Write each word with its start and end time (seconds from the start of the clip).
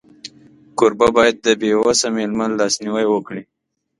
کوربه 0.77 1.07
باید 1.15 1.35
د 1.45 1.47
بېوسه 1.59 2.07
مېلمه 2.17 2.45
لاسنیوی 2.59 3.05
وکړي. 3.09 3.43